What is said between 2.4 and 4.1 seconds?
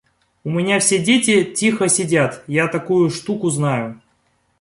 я такую штуку знаю.